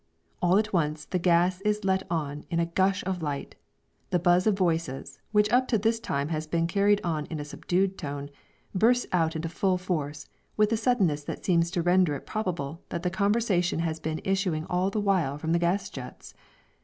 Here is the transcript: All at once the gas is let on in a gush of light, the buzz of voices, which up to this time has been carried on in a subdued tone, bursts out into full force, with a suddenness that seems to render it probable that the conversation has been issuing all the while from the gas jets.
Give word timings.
All 0.41 0.57
at 0.57 0.73
once 0.73 1.05
the 1.05 1.19
gas 1.19 1.61
is 1.61 1.83
let 1.83 2.01
on 2.09 2.43
in 2.49 2.59
a 2.59 2.65
gush 2.65 3.03
of 3.03 3.21
light, 3.21 3.53
the 4.09 4.17
buzz 4.17 4.47
of 4.47 4.57
voices, 4.57 5.19
which 5.31 5.47
up 5.51 5.67
to 5.67 5.77
this 5.77 5.99
time 5.99 6.29
has 6.29 6.47
been 6.47 6.65
carried 6.65 6.99
on 7.03 7.27
in 7.27 7.39
a 7.39 7.45
subdued 7.45 7.99
tone, 7.99 8.31
bursts 8.73 9.05
out 9.13 9.35
into 9.35 9.47
full 9.47 9.77
force, 9.77 10.27
with 10.57 10.71
a 10.71 10.75
suddenness 10.77 11.23
that 11.25 11.45
seems 11.45 11.69
to 11.69 11.83
render 11.83 12.15
it 12.15 12.25
probable 12.25 12.81
that 12.89 13.03
the 13.03 13.11
conversation 13.11 13.77
has 13.81 13.99
been 13.99 14.21
issuing 14.23 14.65
all 14.65 14.89
the 14.89 14.99
while 14.99 15.37
from 15.37 15.51
the 15.51 15.59
gas 15.59 15.87
jets. 15.87 16.33